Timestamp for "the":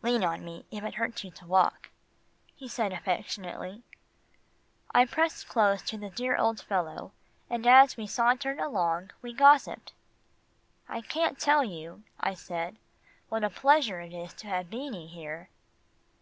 5.98-6.08